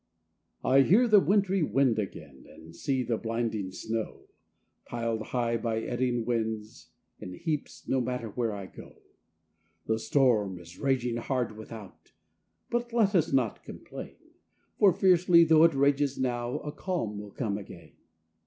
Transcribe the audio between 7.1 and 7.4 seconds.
in